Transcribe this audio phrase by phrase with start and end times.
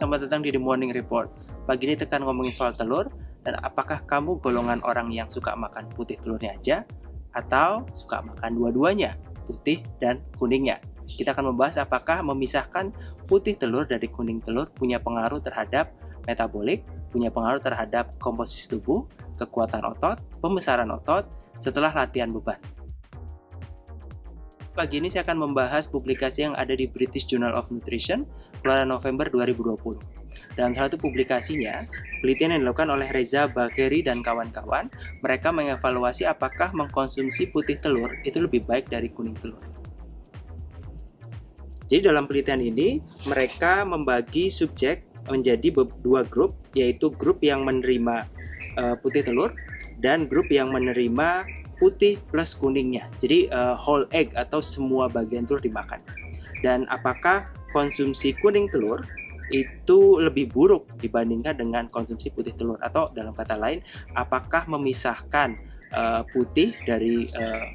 [0.00, 1.28] selamat datang di The Morning Report.
[1.68, 3.12] Pagi ini tekan ngomongin soal telur,
[3.44, 6.88] dan apakah kamu golongan orang yang suka makan putih telurnya aja,
[7.36, 10.80] atau suka makan dua-duanya, putih dan kuningnya.
[11.04, 12.96] Kita akan membahas apakah memisahkan
[13.28, 15.92] putih telur dari kuning telur punya pengaruh terhadap
[16.24, 16.80] metabolik,
[17.12, 19.04] punya pengaruh terhadap komposisi tubuh,
[19.36, 21.28] kekuatan otot, pembesaran otot,
[21.60, 22.56] setelah latihan beban.
[24.70, 28.22] Pagi ini saya akan membahas publikasi yang ada di British Journal of Nutrition
[28.62, 29.98] keluaran November 2020.
[30.54, 31.90] Dalam satu publikasinya,
[32.22, 34.86] penelitian yang dilakukan oleh Reza Bagheri dan kawan-kawan,
[35.26, 39.58] mereka mengevaluasi apakah mengkonsumsi putih telur itu lebih baik dari kuning telur.
[41.90, 48.22] Jadi dalam penelitian ini, mereka membagi subjek menjadi dua grup, yaitu grup yang menerima
[48.78, 49.50] uh, putih telur
[49.98, 53.08] dan grup yang menerima putih plus kuningnya.
[53.16, 55.98] Jadi uh, whole egg atau semua bagian telur dimakan.
[56.60, 59.00] Dan apakah konsumsi kuning telur
[59.50, 63.82] itu lebih buruk dibandingkan dengan konsumsi putih telur atau dalam kata lain
[64.14, 65.58] apakah memisahkan
[65.90, 67.66] uh, putih dari uh,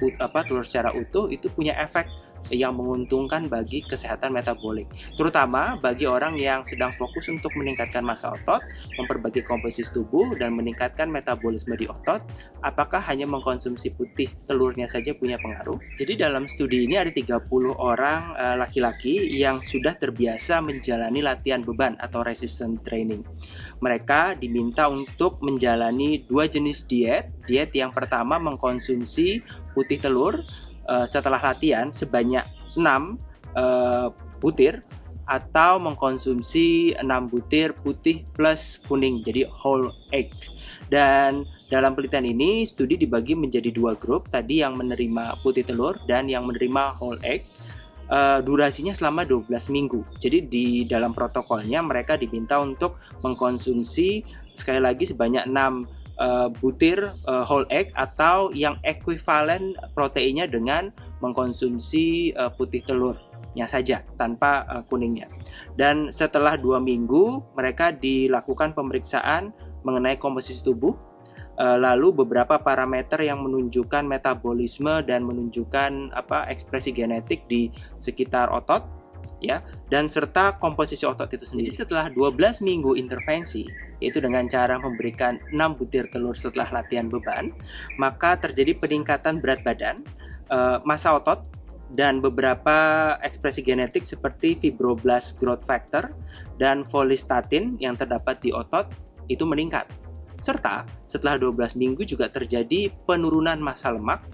[0.00, 2.08] put, apa telur secara utuh itu punya efek
[2.50, 8.64] yang menguntungkan bagi kesehatan metabolik, terutama bagi orang yang sedang fokus untuk meningkatkan massa otot,
[8.98, 12.24] memperbaiki komposisi tubuh, dan meningkatkan metabolisme di otot.
[12.62, 15.78] Apakah hanya mengkonsumsi putih telurnya saja punya pengaruh?
[15.98, 17.42] Jadi dalam studi ini ada 30
[17.74, 23.22] orang eh, laki-laki yang sudah terbiasa menjalani latihan beban atau resistance training.
[23.82, 27.34] Mereka diminta untuk menjalani dua jenis diet.
[27.42, 29.42] Diet yang pertama mengkonsumsi
[29.74, 30.46] putih telur
[30.88, 32.44] uh, setelah latihan sebanyak
[32.74, 32.88] 6 uh,
[33.56, 34.08] eh,
[34.40, 34.80] butir
[35.22, 40.34] atau mengkonsumsi 6 butir putih plus kuning jadi whole egg.
[40.90, 46.28] Dan dalam penelitian ini studi dibagi menjadi dua grup tadi yang menerima putih telur dan
[46.28, 47.46] yang menerima whole egg.
[48.12, 50.04] Uh, durasinya selama 12 minggu.
[50.20, 54.20] Jadi di dalam protokolnya mereka diminta untuk mengkonsumsi
[54.52, 62.32] sekali lagi sebanyak 6 uh, butir uh, whole egg atau yang ekuivalen proteinnya dengan mengkonsumsi
[62.38, 65.26] uh, putih telurnya saja tanpa uh, kuningnya.
[65.74, 69.50] Dan setelah dua minggu mereka dilakukan pemeriksaan
[69.82, 70.94] mengenai komposisi tubuh,
[71.58, 79.01] uh, lalu beberapa parameter yang menunjukkan metabolisme dan menunjukkan apa ekspresi genetik di sekitar otot
[79.42, 79.58] ya
[79.90, 81.70] dan serta komposisi otot itu sendiri.
[81.74, 83.66] Setelah 12 minggu intervensi
[84.02, 87.54] yaitu dengan cara memberikan 6 butir telur setelah latihan beban,
[88.02, 90.02] maka terjadi peningkatan berat badan,
[90.50, 91.46] uh, massa otot
[91.92, 96.10] dan beberapa ekspresi genetik seperti fibroblast growth factor
[96.56, 98.88] dan folistatin yang terdapat di otot
[99.28, 99.84] itu meningkat.
[100.42, 104.26] Serta setelah 12 minggu juga terjadi penurunan massa lemak,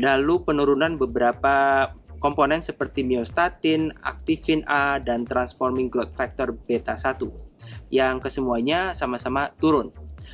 [0.00, 1.86] lalu penurunan beberapa
[2.18, 7.46] komponen seperti myostatin, aktifin A, dan transforming growth factor beta 1
[7.90, 9.90] yang kesemuanya sama-sama turun.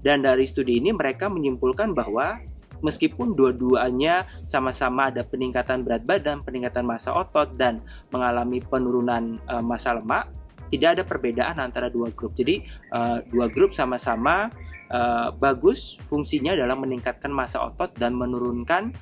[0.00, 2.40] Dan dari studi ini mereka menyimpulkan bahwa
[2.84, 7.80] meskipun dua-duanya sama-sama ada peningkatan berat badan, peningkatan massa otot dan
[8.12, 10.28] mengalami penurunan uh, massa lemak,
[10.68, 12.36] tidak ada perbedaan antara dua grup.
[12.36, 14.52] Jadi uh, dua grup sama-sama
[14.92, 18.92] uh, bagus fungsinya dalam meningkatkan massa otot dan menurunkan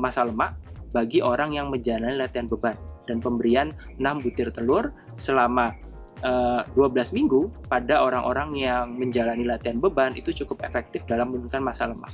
[0.00, 0.56] massa lemak
[0.90, 2.76] bagi orang yang menjalani latihan beban
[3.08, 5.72] dan pemberian 6 butir telur selama
[6.22, 11.62] uh, eh, 12 minggu pada orang-orang yang menjalani latihan beban itu cukup efektif dalam menurunkan
[11.64, 12.12] massa lemak.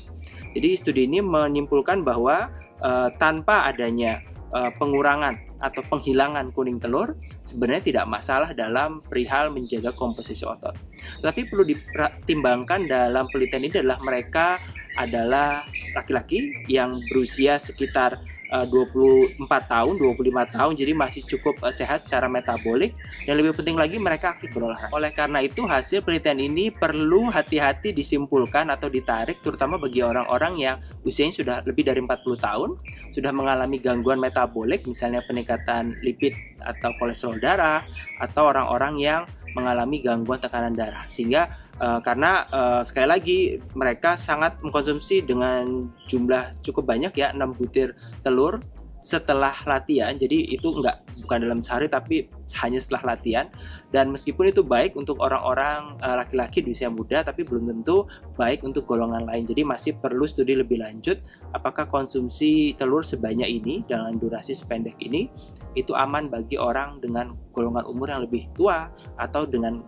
[0.55, 4.23] Jadi studi ini menyimpulkan bahwa uh, tanpa adanya
[4.55, 10.77] uh, pengurangan atau penghilangan kuning telur sebenarnya tidak masalah dalam perihal menjaga komposisi otot.
[11.25, 14.61] Tapi perlu dipertimbangkan dalam penelitian ini adalah mereka
[14.95, 18.21] adalah laki-laki yang berusia sekitar
[18.55, 22.95] uh, 24 tahun, 25 tahun, jadi masih cukup uh, sehat secara metabolik
[23.27, 24.95] dan lebih penting lagi mereka aktif berolahraga.
[24.95, 30.77] Oleh karena itu hasil penelitian ini perlu hati-hati disimpulkan atau ditarik terutama bagi orang-orang yang
[31.03, 32.71] usianya sudah lebih dari 40 tahun,
[33.11, 37.83] sudah mengalami gangguan metabolik misalnya peningkatan lipid atau kolesterol darah
[38.23, 39.23] atau orang-orang yang
[39.55, 43.39] mengalami gangguan tekanan darah sehingga Uh, karena uh, sekali lagi
[43.75, 48.63] mereka sangat mengkonsumsi dengan jumlah cukup banyak ya 6 butir telur
[49.05, 50.17] setelah latihan.
[50.17, 52.25] Jadi itu enggak bukan dalam sehari tapi
[52.57, 53.53] hanya setelah latihan.
[53.93, 58.09] Dan meskipun itu baik untuk orang-orang uh, laki-laki di usia muda tapi belum tentu
[58.41, 59.45] baik untuk golongan lain.
[59.45, 61.21] Jadi masih perlu studi lebih lanjut
[61.53, 65.29] apakah konsumsi telur sebanyak ini dalam durasi sependek ini
[65.77, 68.89] itu aman bagi orang dengan golongan umur yang lebih tua
[69.19, 69.83] atau dengan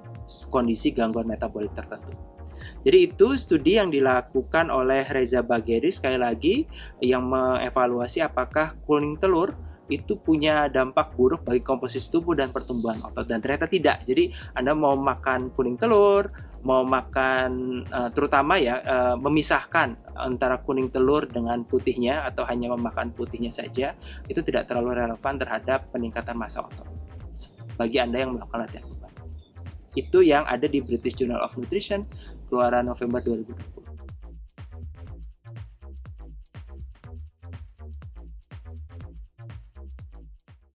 [0.50, 2.14] kondisi gangguan metabolik tertentu.
[2.86, 6.64] Jadi itu studi yang dilakukan oleh Reza Bagheri sekali lagi
[7.02, 9.54] yang mengevaluasi apakah kuning telur
[9.86, 14.02] itu punya dampak buruk bagi komposisi tubuh dan pertumbuhan otot dan ternyata tidak.
[14.02, 16.26] Jadi Anda mau makan kuning telur,
[16.66, 23.14] mau makan uh, terutama ya uh, memisahkan antara kuning telur dengan putihnya atau hanya memakan
[23.14, 23.94] putihnya saja
[24.26, 26.86] itu tidak terlalu relevan terhadap peningkatan massa otot
[27.78, 28.95] bagi Anda yang melakukan latihan.
[29.96, 32.04] Itu yang ada di British Journal of Nutrition
[32.46, 34.05] keluaran November 2020.